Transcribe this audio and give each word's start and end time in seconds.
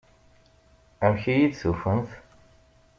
Amek 1.03 1.23
iyi-d-tufamt? 1.31 2.11